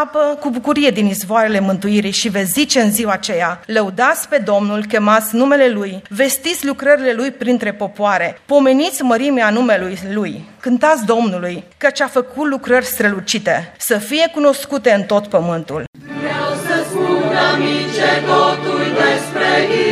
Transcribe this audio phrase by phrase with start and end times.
[0.00, 4.84] Apă cu bucurie din izvoarele mântuirii și veți zice în ziua aceea, lăudați pe Domnul,
[4.88, 12.00] chemați numele Lui, vestiți lucrările Lui printre popoare, pomeniți mărimea numelui Lui, cântați Domnului, căci
[12.00, 15.84] a făcut lucrări strălucite, să fie cunoscute în tot pământul.
[16.20, 19.91] Vreau să spun amice totul despre Isus,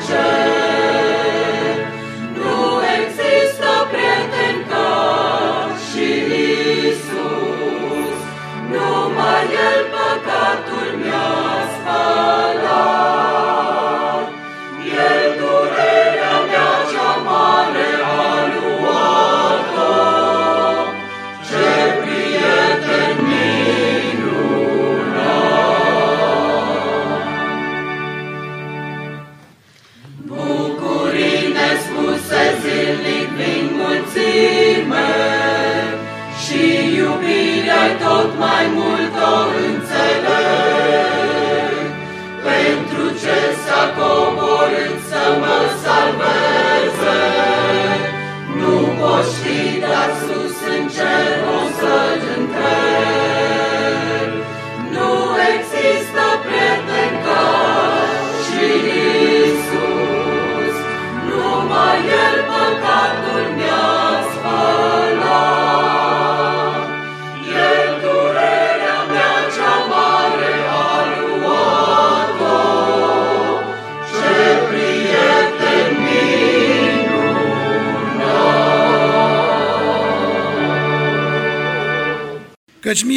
[0.00, 0.57] church.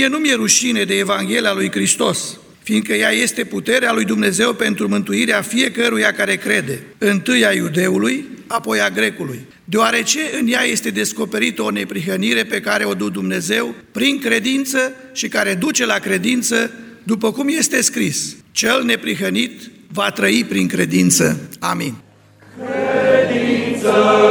[0.01, 4.87] Mie nu mi-e rușine de Evanghelia lui Hristos, fiindcă ea este puterea lui Dumnezeu pentru
[4.87, 11.61] mântuirea fiecăruia care crede, întâi a iudeului, apoi a grecului, deoarece în ea este descoperită
[11.61, 16.71] o neprihănire pe care o du Dumnezeu prin credință și care duce la credință,
[17.03, 21.39] după cum este scris, cel neprihănit va trăi prin credință.
[21.59, 21.95] Amin.
[22.57, 24.21] Credință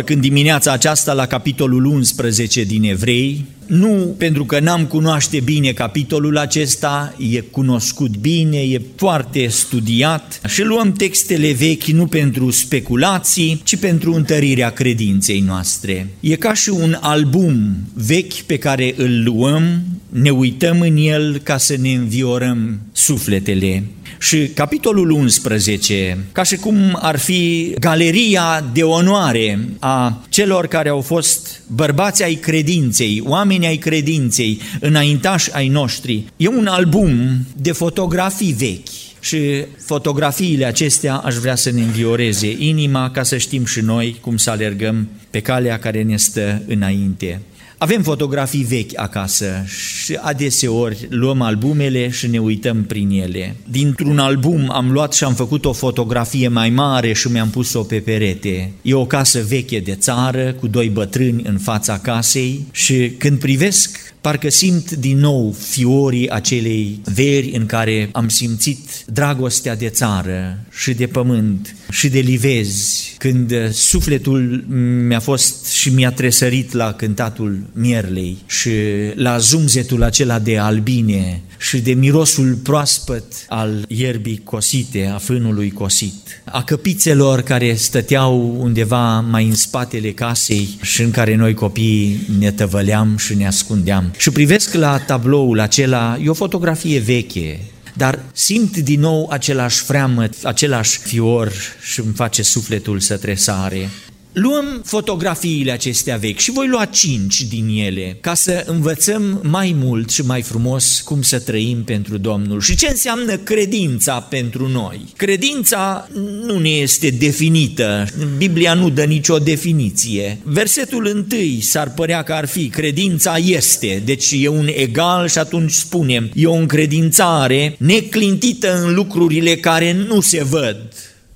[0.00, 5.72] întorc în dimineața aceasta la capitolul 11 din Evrei, nu pentru că n-am cunoaște bine
[5.72, 13.60] capitolul acesta, e cunoscut bine, e foarte studiat și luăm textele vechi nu pentru speculații,
[13.64, 16.08] ci pentru întărirea credinței noastre.
[16.20, 21.56] E ca și un album vechi pe care îl luăm, ne uităm în el ca
[21.56, 23.84] să ne înviorăm sufletele.
[24.22, 31.00] Și capitolul 11, ca și cum ar fi galeria de onoare a celor care au
[31.00, 37.10] fost bărbați ai credinței, oameni ai credinței, înaintași ai noștri, e un album
[37.56, 39.10] de fotografii vechi.
[39.20, 44.36] Și fotografiile acestea aș vrea să ne învioreze inima ca să știm și noi cum
[44.36, 47.40] să alergăm pe calea care ne stă înainte.
[47.82, 53.56] Avem fotografii vechi acasă și adeseori luăm albumele și ne uităm prin ele.
[53.70, 57.96] Dintr-un album am luat și am făcut o fotografie mai mare și mi-am pus-o pe
[57.96, 58.72] perete.
[58.82, 64.14] E o casă veche de țară cu doi bătrâni în fața casei și când privesc
[64.20, 70.94] Parcă simt din nou fiorii acelei veri în care am simțit dragostea de țară și
[70.94, 74.64] de pământ și de livezi, când sufletul
[75.06, 78.70] mi-a fost și mi-a tresărit la cântatul mierlei și
[79.14, 86.42] la zumzetul acela de albine și de mirosul proaspăt al ierbii cosite, a fânului cosit,
[86.44, 92.50] a căpițelor care stăteau undeva mai în spatele casei și în care noi copiii ne
[92.50, 94.12] tăvăleam și ne ascundeam.
[94.18, 97.60] Și privesc la tabloul acela, e o fotografie veche,
[97.94, 101.52] dar simt din nou același freamăt, același fior
[101.82, 103.88] și îmi face sufletul să tresare.
[104.32, 110.10] Luăm fotografiile acestea vechi și voi lua cinci din ele ca să învățăm mai mult
[110.10, 115.00] și mai frumos cum să trăim pentru Domnul și ce înseamnă credința pentru noi.
[115.16, 116.08] Credința
[116.46, 118.06] nu ne este definită,
[118.36, 120.38] Biblia nu dă nicio definiție.
[120.42, 125.72] Versetul întâi s-ar părea că ar fi credința este, deci e un egal și atunci
[125.72, 130.76] spunem, e o încredințare neclintită în lucrurile care nu se văd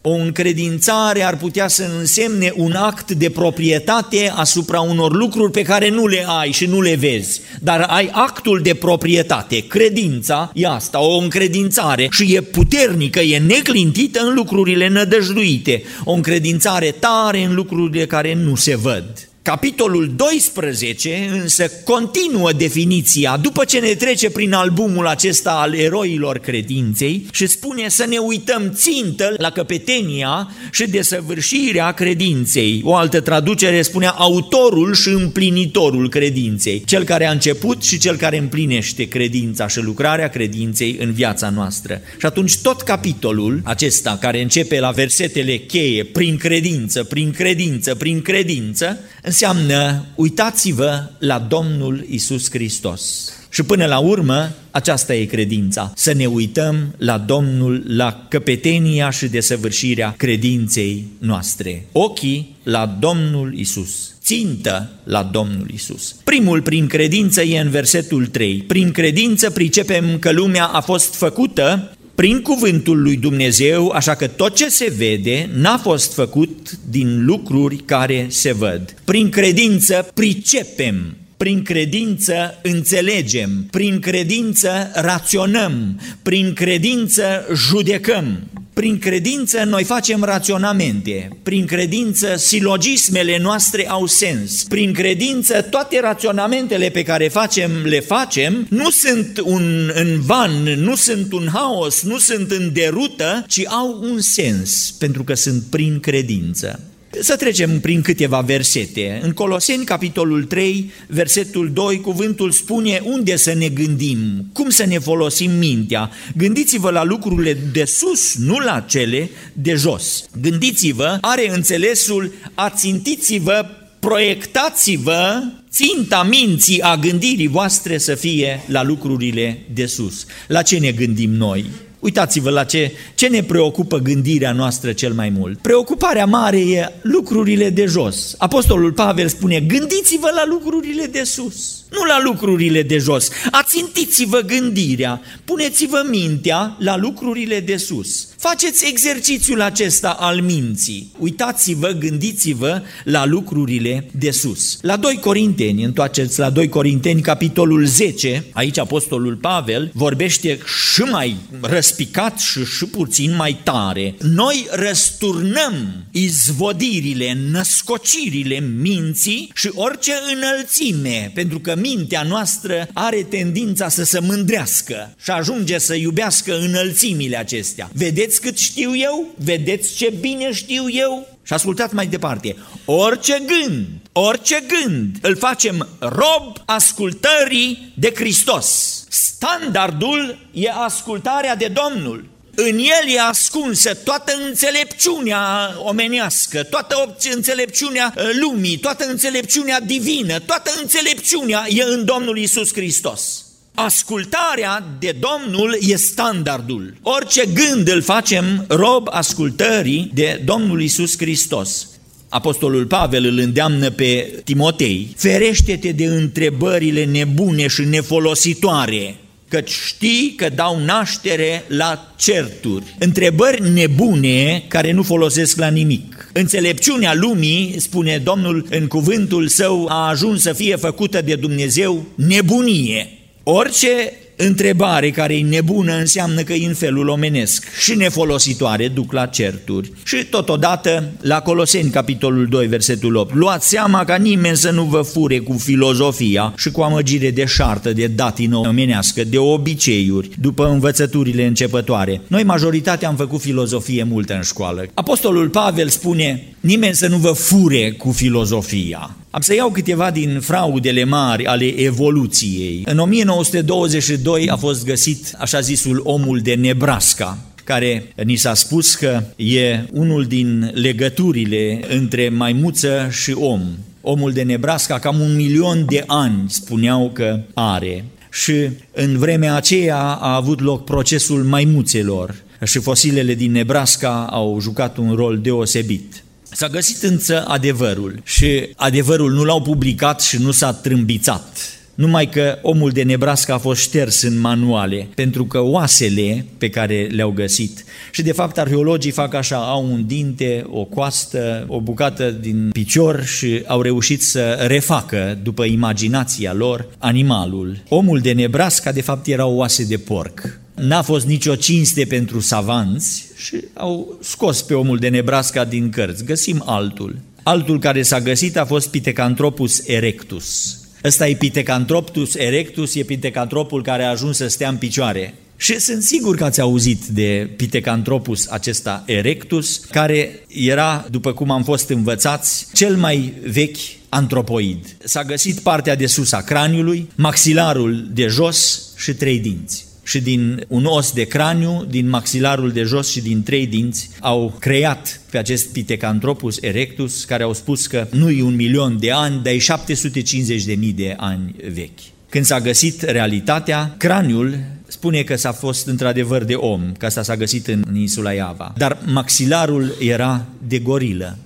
[0.06, 5.88] o încredințare ar putea să însemne un act de proprietate asupra unor lucruri pe care
[5.88, 9.66] nu le ai și nu le vezi, dar ai actul de proprietate.
[9.66, 16.90] Credința e asta, o încredințare și e puternică, e neclintită în lucrurile nădăjduite, o încredințare
[16.90, 19.28] tare în lucrurile care nu se văd.
[19.44, 27.26] Capitolul 12 însă continuă definiția după ce ne trece prin albumul acesta al eroilor credinței
[27.32, 32.80] și spune să ne uităm țintă la căpetenia și desăvârșirea credinței.
[32.84, 38.38] O altă traducere spunea autorul și împlinitorul credinței, cel care a început și cel care
[38.38, 42.00] împlinește credința și lucrarea credinței în viața noastră.
[42.18, 48.22] Și atunci tot capitolul acesta care începe la versetele cheie, prin credință, prin credință, prin
[48.22, 53.32] credință, înseamnă uitați-vă la Domnul Isus Hristos.
[53.48, 59.26] Și până la urmă, aceasta e credința, să ne uităm la Domnul, la căpetenia și
[59.26, 61.86] desăvârșirea credinței noastre.
[61.92, 66.14] Ochii la Domnul Isus țintă la Domnul Isus.
[66.24, 68.56] Primul prin credință e în versetul 3.
[68.56, 74.54] Prin credință pricepem că lumea a fost făcută prin cuvântul lui Dumnezeu, așa că tot
[74.54, 78.94] ce se vede n-a fost făcut din lucruri care se văd.
[79.04, 88.48] Prin credință pricepem prin credință înțelegem, prin credință raționăm, prin credință judecăm.
[88.74, 96.88] Prin credință noi facem raționamente, prin credință silogismele noastre au sens, prin credință toate raționamentele
[96.88, 102.18] pe care facem, le facem, nu sunt un în van, nu sunt un haos, nu
[102.18, 106.80] sunt în derută, ci au un sens, pentru că sunt prin credință.
[107.20, 109.20] Să trecem prin câteva versete.
[109.22, 114.18] În Coloseni, capitolul 3, versetul 2, cuvântul spune unde să ne gândim,
[114.52, 116.10] cum să ne folosim mintea.
[116.36, 120.24] Gândiți-vă la lucrurile de sus, nu la cele de jos.
[120.40, 123.66] Gândiți-vă, are înțelesul, ațintiți-vă,
[124.00, 130.26] proiectați-vă ținta minții a gândirii voastre să fie la lucrurile de sus.
[130.46, 131.64] La ce ne gândim noi?
[132.04, 135.58] Uitați-vă la ce, ce ne preocupă gândirea noastră cel mai mult.
[135.58, 138.34] Preocuparea mare e lucrurile de jos.
[138.38, 143.28] Apostolul Pavel spune, gândiți-vă la lucrurile de sus nu la lucrurile de jos.
[143.50, 148.28] Ațintiți-vă gândirea, puneți-vă mintea la lucrurile de sus.
[148.48, 151.12] Faceți exercițiul acesta al minții.
[151.18, 154.78] Uitați-vă, gândiți-vă la lucrurile de sus.
[154.80, 160.58] La 2 Corinteni, întoarceți la 2 Corinteni, capitolul 10, aici Apostolul Pavel vorbește
[160.92, 164.14] și mai răspicat și, și puțin mai tare.
[164.20, 174.04] Noi răsturnăm izvodirile, născocirile minții și orice înălțime, pentru că mintea noastră are tendința să
[174.04, 177.90] se mândrească și ajunge să iubească înălțimile acestea.
[177.92, 179.26] Vedeți cât știu eu?
[179.36, 181.28] Vedeți ce bine știu eu?
[181.42, 182.56] Și ascultați mai departe.
[182.84, 189.04] Orice gând, orice gând îl facem rob ascultării de Hristos.
[189.08, 192.24] Standardul e ascultarea de Domnul.
[192.54, 200.70] În el e ascunsă toată înțelepciunea omenească, toată înțelepciunea uh, lumii, toată înțelepciunea divină, toată
[200.80, 203.44] înțelepciunea e în Domnul Isus Hristos.
[203.76, 206.94] Ascultarea de Domnul e standardul.
[207.02, 211.88] Orice gând îl facem rob ascultării de Domnul Isus Hristos.
[212.28, 219.16] Apostolul Pavel îl îndeamnă pe Timotei, ferește-te de întrebările nebune și nefolositoare
[219.48, 226.30] căci știi că dau naștere la certuri, întrebări nebune care nu folosesc la nimic.
[226.32, 233.23] Înțelepciunea lumii, spune Domnul în cuvântul său, a ajuns să fie făcută de Dumnezeu nebunie.
[233.46, 239.26] Orice întrebare care e nebună înseamnă că e în felul omenesc și nefolositoare duc la
[239.26, 239.92] certuri.
[240.04, 245.02] Și totodată la Coloseni, capitolul 2, versetul 8, luați seama ca nimeni să nu vă
[245.02, 251.46] fure cu filozofia și cu amăgire de șartă, de datină omenească, de obiceiuri, după învățăturile
[251.46, 252.20] începătoare.
[252.26, 254.86] Noi majoritatea am făcut filozofie multă în școală.
[254.94, 259.16] Apostolul Pavel spune, nimeni să nu vă fure cu filozofia.
[259.34, 262.82] Am să iau câteva din fraudele mari ale evoluției.
[262.86, 267.38] În 1922 a fost găsit așa zisul omul de Nebraska.
[267.64, 273.62] care ni s-a spus că e unul din legăturile între maimuță și om.
[274.00, 280.00] Omul de Nebraska cam un milion de ani spuneau că are și în vremea aceea
[280.00, 286.23] a avut loc procesul maimuțelor și fosilele din Nebraska au jucat un rol deosebit.
[286.56, 291.58] S-a găsit însă adevărul și adevărul nu l-au publicat și nu s-a trâmbițat.
[291.94, 297.08] Numai că omul de Nebraska a fost șters în manuale, pentru că oasele pe care
[297.10, 302.30] le-au găsit, și de fapt arheologii fac așa, au un dinte, o coastă, o bucată
[302.30, 307.76] din picior și au reușit să refacă, după imaginația lor, animalul.
[307.88, 310.58] Omul de Nebraska de fapt era o oase de porc.
[310.74, 316.24] N-a fost nicio cinste pentru savanți și au scos pe omul de Nebraska din cărți.
[316.24, 317.16] Găsim altul.
[317.42, 320.78] Altul care s-a găsit a fost Pithecanthropus erectus.
[321.04, 325.34] Ăsta e Pithecanthropus erectus, e Pithecanthropul care a ajuns să stea în picioare.
[325.56, 331.62] Și sunt sigur că ați auzit de Pithecanthropus acesta erectus, care era, după cum am
[331.62, 333.76] fost învățați, cel mai vechi
[334.08, 334.96] antropoid.
[335.04, 340.64] S-a găsit partea de sus a craniului, maxilarul de jos și trei dinți și din
[340.68, 345.38] un os de craniu, din maxilarul de jos și din trei dinți au creat pe
[345.38, 349.58] acest Pithecanthropus erectus, care au spus că nu e un milion de ani, dar e
[349.58, 352.00] 750 de mii de ani vechi.
[352.28, 357.36] Când s-a găsit realitatea, craniul spune că s-a fost într-adevăr de om, că asta s-a
[357.36, 361.38] găsit în insula Iava, dar maxilarul era de gorilă.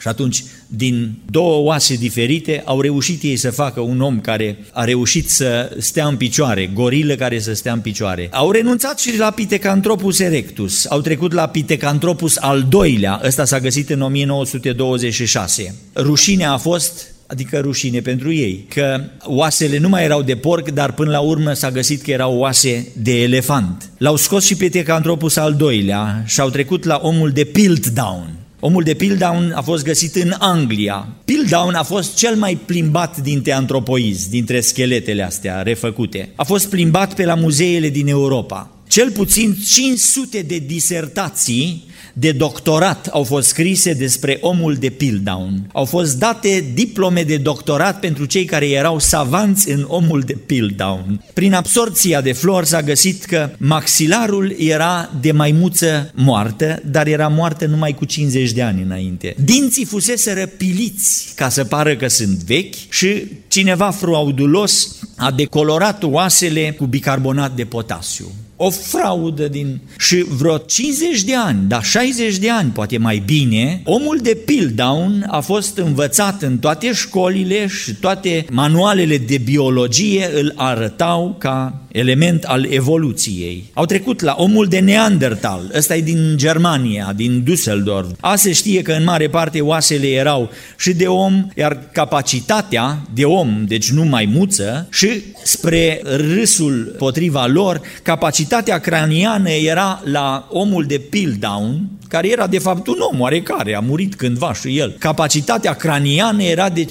[0.00, 4.84] Și atunci, din două oase diferite, au reușit ei să facă un om care a
[4.84, 8.28] reușit să stea în picioare, gorilă care să stea în picioare.
[8.32, 13.90] Au renunțat și la Pithecanthropus erectus, au trecut la Pithecanthropus al doilea, ăsta s-a găsit
[13.90, 15.74] în 1926.
[15.94, 20.92] Rușinea a fost adică rușine pentru ei, că oasele nu mai erau de porc, dar
[20.92, 23.90] până la urmă s-a găsit că erau oase de elefant.
[23.98, 28.35] L-au scos și pe Tecanthropus al doilea și au trecut la omul de Piltdown.
[28.66, 31.08] Omul de Piltdown a fost găsit în Anglia.
[31.24, 36.32] Piltdown a fost cel mai plimbat dintre antropoizi, dintre scheletele astea refăcute.
[36.34, 38.70] A fost plimbat pe la muzeele din Europa.
[38.88, 41.84] Cel puțin 500 de disertații
[42.18, 45.68] de doctorat au fost scrise despre omul de Piltdown.
[45.72, 51.24] Au fost date diplome de doctorat pentru cei care erau savanți în omul de Piltdown.
[51.32, 57.66] Prin absorția de flori s-a găsit că maxilarul era de maimuță moartă, dar era moartă
[57.66, 59.34] numai cu 50 de ani înainte.
[59.44, 66.74] Dinții fusese răpiliți ca să pară că sunt vechi și cineva fraudulos a decolorat oasele
[66.78, 69.80] cu bicarbonat de potasiu o fraudă din...
[69.98, 75.26] Și vreo 50 de ani, dar 60 de ani, poate mai bine, omul de Piltdown
[75.30, 82.44] a fost învățat în toate școlile și toate manualele de biologie îl arătau ca element
[82.44, 83.70] al evoluției.
[83.74, 88.06] Au trecut la omul de Neandertal, ăsta e din Germania, din Düsseldorf.
[88.20, 93.24] A se știe că în mare parte oasele erau și de om, iar capacitatea de
[93.24, 95.08] om, deci nu mai muță, și
[95.44, 102.86] spre râsul potriva lor, capacitatea craniană era la omul de Piltdown, care era de fapt
[102.86, 104.96] un om oarecare, a murit cândva și el.
[104.98, 106.88] Capacitatea craniană era de 15%,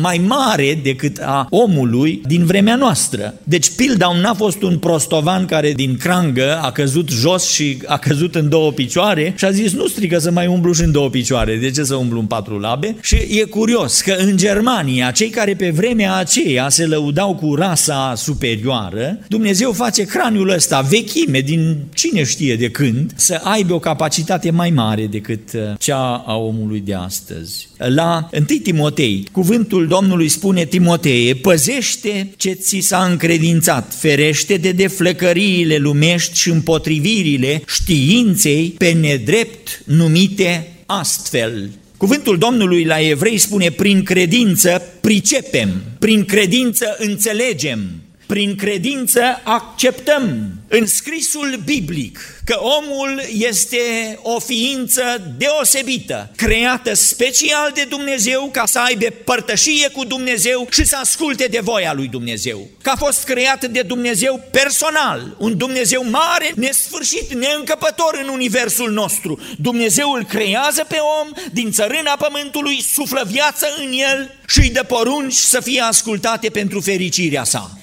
[0.00, 3.34] mai mare decât a omului din vremea noastră.
[3.44, 8.34] Deci Piltdown n-a fost un prostovan care din crangă a căzut jos și a căzut
[8.34, 11.56] în două picioare și a zis nu strică să mai umblu și în două picioare,
[11.56, 12.96] de ce să umblu în patru labe?
[13.00, 18.12] Și e curios că în Germania, cei care pe vremea aceea se lăudau cu rasa
[18.16, 24.50] superioară, Dumnezeu face craniul ăsta vechime din cine știe de când, să aibă o capacitate
[24.50, 27.68] mai mare decât uh, cea a omului de astăzi.
[27.76, 35.76] La 1 Timotei, cuvântul Domnului spune Timotee, păzește ce ți s-a încredințat, ferește de deflăcăriile
[35.76, 41.70] lumești și împotrivirile științei pe nedrept numite astfel.
[41.96, 50.86] Cuvântul Domnului la evrei spune, prin credință pricepem, prin credință înțelegem, prin credință acceptăm în
[50.86, 53.78] scrisul biblic că omul este
[54.22, 60.96] o ființă deosebită, creată special de Dumnezeu ca să aibă părtășie cu Dumnezeu și să
[61.00, 62.68] asculte de voia lui Dumnezeu.
[62.82, 69.40] Că a fost creat de Dumnezeu personal, un Dumnezeu mare, nesfârșit, neîncăpător în universul nostru.
[69.58, 74.82] Dumnezeu îl creează pe om din țărâna pământului, suflă viață în el și îi dă
[74.82, 77.78] porunci să fie ascultate pentru fericirea sa.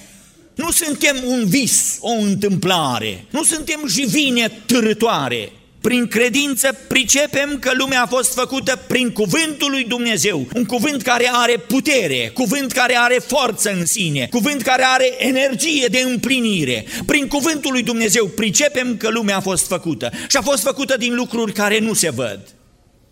[0.62, 8.02] Nu suntem un vis, o întâmplare, nu suntem jivine târătoare, Prin credință pricepem că lumea
[8.02, 13.22] a fost făcută prin cuvântul lui Dumnezeu, un cuvânt care are putere, cuvânt care are
[13.26, 16.84] forță în sine, cuvânt care are energie de împlinire.
[17.06, 21.14] Prin cuvântul lui Dumnezeu pricepem că lumea a fost făcută și a fost făcută din
[21.14, 22.40] lucruri care nu se văd.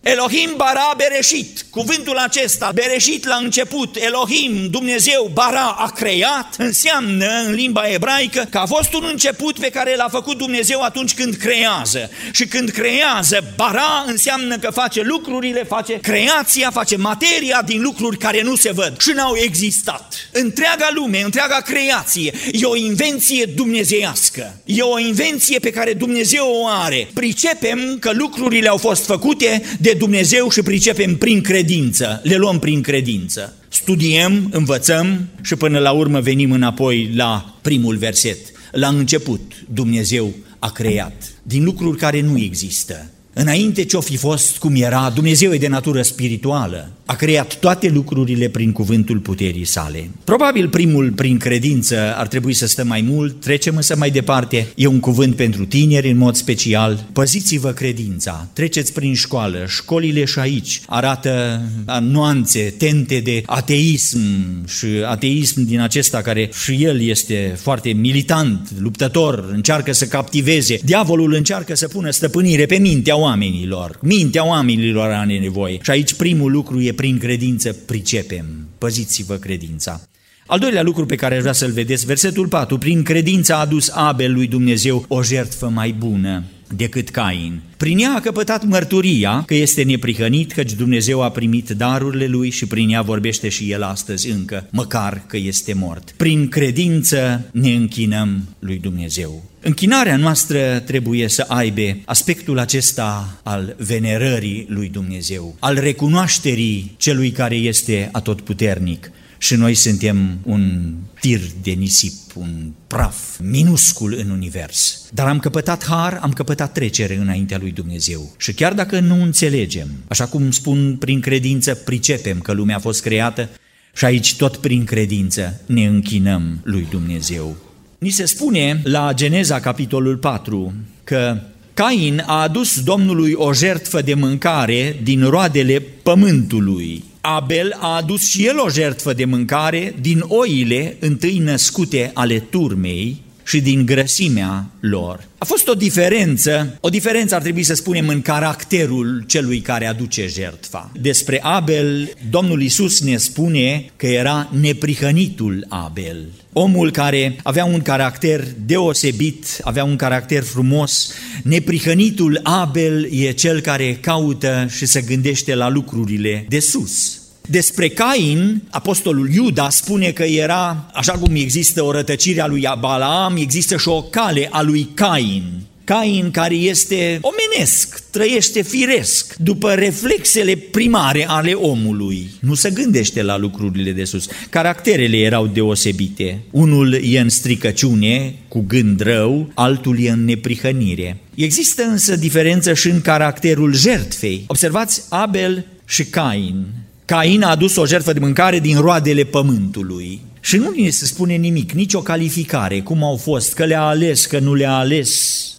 [0.03, 7.53] Elohim bara Bereșit, cuvântul acesta, Bereșit la început, Elohim, Dumnezeu, bara a creat, înseamnă în
[7.55, 12.11] limba ebraică că a fost un început pe care l-a făcut Dumnezeu atunci când creează.
[12.33, 18.43] Și când creează, bara înseamnă că face lucrurile, face creația, face materia din lucruri care
[18.43, 20.15] nu se văd și n-au existat.
[20.33, 26.67] Întreaga lume, întreaga creație e o invenție dumnezeiască, e o invenție pe care Dumnezeu o
[26.67, 27.11] are.
[27.15, 32.59] Pricepem că lucrurile au fost făcute de de Dumnezeu și pricepem prin credință, le luăm
[32.59, 33.57] prin credință.
[33.69, 38.39] Studiem, învățăm și până la urmă venim înapoi la primul verset.
[38.73, 39.41] La început
[39.73, 43.11] Dumnezeu a creat din lucruri care nu există.
[43.33, 48.49] Înainte ce-o fi fost cum era, Dumnezeu e de natură spirituală a creat toate lucrurile
[48.49, 50.11] prin cuvântul puterii sale.
[50.25, 54.69] Probabil primul prin credință ar trebui să stăm mai mult, trecem însă mai departe.
[54.75, 57.07] E un cuvânt pentru tineri în mod special.
[57.13, 61.63] Păziți-vă credința, treceți prin școală, școlile și aici arată
[62.01, 64.21] nuanțe, tente de ateism
[64.67, 70.79] și ateism din acesta care și el este foarte militant, luptător, încearcă să captiveze.
[70.85, 73.99] Diavolul încearcă să pună stăpânire pe mintea oamenilor.
[74.03, 75.79] Mintea oamenilor are nevoie.
[75.83, 78.47] Și aici primul lucru e prin credință pricepem.
[78.79, 80.01] Păziți-vă credința.
[80.47, 84.33] Al doilea lucru pe care vrea să-l vedeți, versetul 4, prin credință a adus Abel
[84.33, 86.45] lui Dumnezeu o jertfă mai bună
[86.77, 87.61] decât Cain.
[87.77, 92.67] Prin ea a căpătat mărturia că este neprihănit, căci Dumnezeu a primit darurile lui și
[92.67, 96.15] prin ea vorbește și el astăzi încă, măcar că este mort.
[96.17, 99.50] Prin credință ne închinăm lui Dumnezeu.
[99.63, 107.55] Închinarea noastră trebuie să aibă aspectul acesta al venerării lui Dumnezeu, al recunoașterii celui care
[107.55, 115.09] este atotputernic și noi suntem un tir de nisip, un praf minuscul în univers.
[115.13, 118.35] Dar am căpătat har, am căpătat trecere înaintea lui Dumnezeu.
[118.39, 123.03] Și chiar dacă nu înțelegem, așa cum spun prin credință, pricepem că lumea a fost
[123.03, 123.49] creată
[123.97, 127.57] și aici tot prin credință ne închinăm lui Dumnezeu.
[128.01, 130.73] Ni se spune la Geneza capitolul 4
[131.05, 131.41] că
[131.75, 137.05] Cain a adus Domnului o jertfă de mâncare din roadele pământului.
[137.21, 143.21] Abel a adus și el o jertfă de mâncare din oile întâi născute ale turmei
[143.51, 145.29] și din grăsimea lor.
[145.39, 150.27] A fost o diferență, o diferență ar trebui să spunem în caracterul celui care aduce
[150.27, 150.91] jertfa.
[151.01, 156.29] Despre Abel, Domnul Isus ne spune că era neprihănitul Abel.
[156.53, 163.99] Omul care avea un caracter deosebit, avea un caracter frumos, neprihănitul Abel e cel care
[164.01, 167.20] caută și se gândește la lucrurile de sus.
[167.51, 173.37] Despre Cain, apostolul Iuda spune că era, așa cum există o rătăcire a lui Balaam,
[173.37, 175.43] există și o cale a lui Cain.
[175.85, 182.31] Cain care este omenesc, trăiește firesc, după reflexele primare ale omului.
[182.41, 184.29] Nu se gândește la lucrurile de sus.
[184.51, 186.43] Caracterele erau deosebite.
[186.51, 191.17] Unul e în stricăciune, cu gând rău, altul e în neprihănire.
[191.35, 194.45] Există însă diferență și în caracterul jertfei.
[194.47, 196.67] Observați Abel și Cain.
[197.11, 200.21] Cain a adus o jertfă de mâncare din roadele pământului.
[200.41, 204.39] Și nu ne se spune nimic, nicio calificare, cum au fost, că le-a ales, că
[204.39, 205.11] nu le-a ales.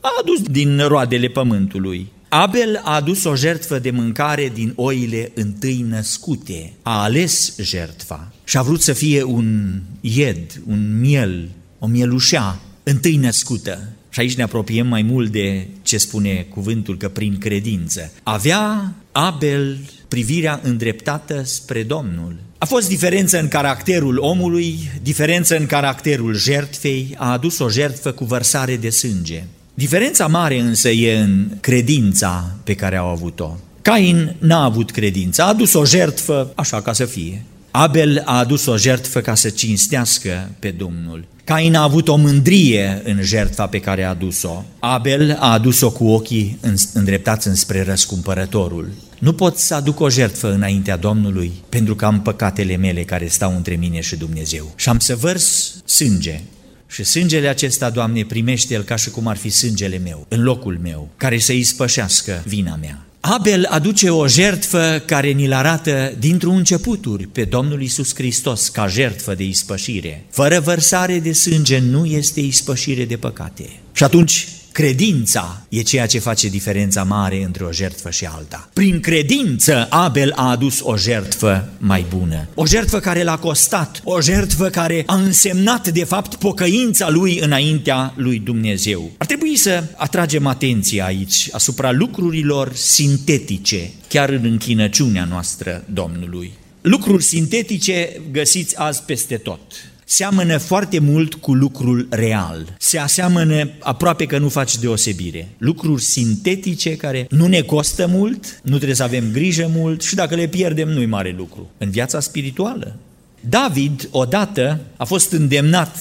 [0.02, 2.12] A adus din roadele pământului.
[2.30, 6.74] Abel a adus o jertfă de mâncare din oile întâi născute.
[6.82, 13.16] A ales jertfa și a vrut să fie un ied, un miel, o mielușea întâi
[13.16, 13.90] născută.
[14.10, 18.12] Și aici ne apropiem mai mult de ce spune cuvântul, că prin credință.
[18.24, 19.78] Avea Abel
[20.12, 22.36] privirea îndreptată spre Domnul.
[22.58, 28.26] A fost diferență în caracterul omului, diferență în caracterul jertfei, a adus o jertfă cu
[28.26, 29.44] vărsare de sânge.
[29.74, 33.58] Diferența mare însă e în credința pe care au avut-o.
[33.82, 37.44] Cain n-a avut credință, a adus o jertfă așa ca să fie.
[37.72, 41.26] Abel a adus o jertfă ca să cinstească pe Domnul.
[41.52, 44.64] Cain a avut o mândrie în jertfa pe care a adus-o.
[44.80, 46.60] Abel a adus-o cu ochii
[46.94, 48.92] îndreptați înspre răscumpărătorul.
[49.20, 53.56] Nu pot să aduc o jertfă înaintea Domnului pentru că am păcatele mele care stau
[53.56, 54.74] între mine și Dumnezeu.
[54.76, 56.42] Și am să vărs sânge.
[56.88, 60.80] Și sângele acesta, Doamne, primește el ca și cum ar fi sângele meu, în locul
[60.82, 63.06] meu, care să ispășească vina mea.
[63.24, 69.34] Abel aduce o jertfă care ni-l arată dintr-un începuturi pe Domnul Isus Hristos ca jertfă
[69.34, 70.26] de ispășire.
[70.30, 73.70] Fără vărsare de sânge nu este ispășire de păcate.
[73.92, 78.70] Și atunci Credința e ceea ce face diferența mare între o jertfă și alta.
[78.74, 82.48] Prin credință Abel a adus o jertfă mai bună.
[82.54, 88.14] O jertfă care l-a costat, o jertfă care a însemnat de fapt pocăința lui înaintea
[88.16, 89.12] lui Dumnezeu.
[89.18, 96.52] Ar trebui să atragem atenția aici asupra lucrurilor sintetice, chiar în închinăciunea noastră Domnului.
[96.82, 99.62] Lucruri sintetice găsiți azi peste tot
[100.12, 102.76] seamănă foarte mult cu lucrul real.
[102.80, 105.50] Se aseamănă aproape că nu faci deosebire.
[105.58, 110.36] Lucruri sintetice care nu ne costă mult, nu trebuie să avem grijă mult și dacă
[110.36, 111.70] le pierdem nu-i mare lucru.
[111.78, 112.96] În viața spirituală.
[113.40, 115.98] David odată a fost îndemnat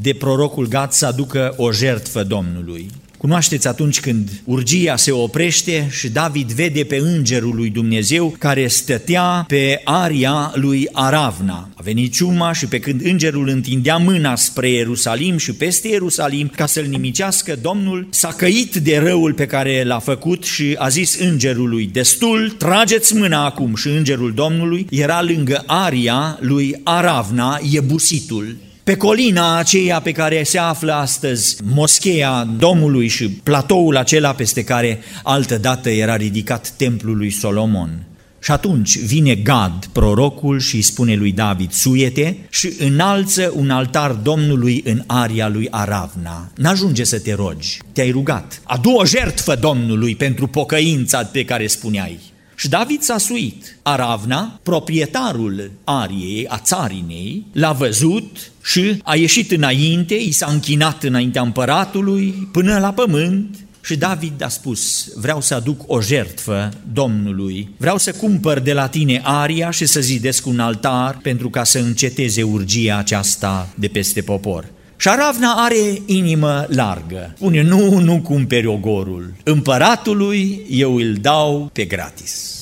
[0.00, 2.90] de prorocul Gad să aducă o jertfă Domnului.
[3.24, 9.44] Cunoașteți atunci când urgia se oprește și David vede pe îngerul lui Dumnezeu care stătea
[9.48, 11.68] pe aria lui Aravna.
[11.74, 16.66] A venit ciuma și pe când îngerul întindea mâna spre Ierusalim și peste Ierusalim ca
[16.66, 21.90] să-l nimicească, Domnul s-a căit de răul pe care l-a făcut și a zis îngerului,
[21.92, 28.56] destul, trageți mâna acum și îngerul Domnului era lângă aria lui Aravna, Iebusitul.
[28.84, 35.00] Pe colina aceea pe care se află astăzi moscheea Domnului și platoul acela peste care
[35.22, 38.06] altădată era ridicat templul lui Solomon.
[38.42, 44.10] Și atunci vine Gad, prorocul, și îi spune lui David, suiete și înalță un altar
[44.10, 46.50] Domnului în aria lui Aravna.
[46.56, 48.60] N-ajunge să te rogi, te-ai rugat.
[48.64, 52.18] Adu o jertfă Domnului pentru pocăința pe care spuneai.
[52.56, 53.76] Și David s-a suit.
[53.82, 61.42] Aravna, proprietarul ariei, a țarinei, l-a văzut și a ieșit înainte, i s-a închinat înaintea
[61.42, 67.98] împăratului până la pământ și David a spus, vreau să aduc o jertfă Domnului, vreau
[67.98, 72.42] să cumpăr de la tine aria și să zidesc un altar pentru ca să înceteze
[72.42, 74.72] urgia aceasta de peste popor.
[74.96, 77.32] Și Aravna are inimă largă.
[77.36, 79.32] Spune, nu, nu cumperi ogorul.
[79.42, 82.54] Împăratului eu îl dau pe gratis.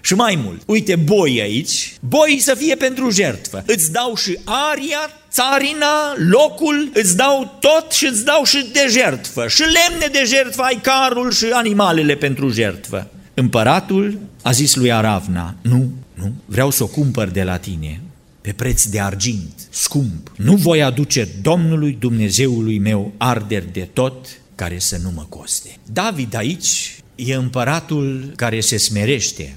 [0.00, 3.62] Și mai mult, uite boi aici, boi să fie pentru jertfă.
[3.66, 9.48] Îți dau și aria, țarina, locul, îți dau tot și îți dau și de jertfă.
[9.48, 13.10] Și lemne de jertfă, ai carul și animalele pentru jertfă.
[13.34, 18.00] Împăratul a zis lui Aravna, nu, nu, vreau să o cumpăr de la tine
[18.42, 20.32] pe preț de argint, scump.
[20.36, 25.68] Nu voi aduce Domnului Dumnezeului meu arderi de tot care să nu mă coste.
[25.92, 29.56] David aici e împăratul care se smerește.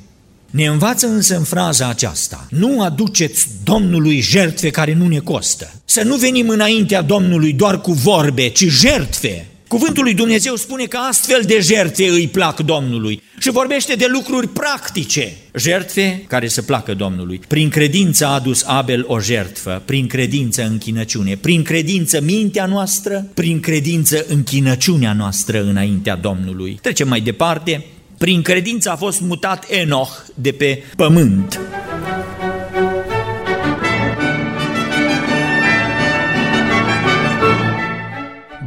[0.50, 5.74] Ne învață însă în fraza aceasta, nu aduceți Domnului jertfe care nu ne costă.
[5.86, 10.98] Să nu venim înaintea Domnului doar cu vorbe, ci jertfe Cuvântul lui Dumnezeu spune că
[10.98, 16.94] astfel de jertfe îi plac Domnului și vorbește de lucruri practice, jertfe care să placă
[16.94, 17.42] Domnului.
[17.48, 23.60] Prin credință a adus Abel o jertfă, prin credință închinăciune, prin credință mintea noastră, prin
[23.60, 26.80] credință închinăciunea noastră înaintea Domnului.
[26.82, 27.86] Trecem mai departe,
[28.18, 31.60] prin credință a fost mutat Enoch de pe pământ.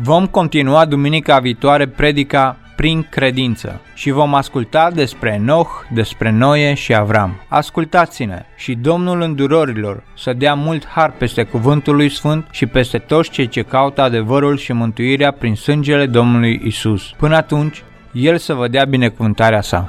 [0.08, 6.94] Vom continua duminica viitoare predica prin credință și vom asculta despre Noh, despre Noe și
[6.94, 7.40] Avram.
[7.48, 13.30] Ascultați-ne și Domnul îndurorilor să dea mult har peste cuvântul lui Sfânt și peste toți
[13.30, 17.10] cei ce caută adevărul și mântuirea prin sângele Domnului Isus.
[17.16, 19.88] Până atunci, El să vă dea binecuvântarea sa.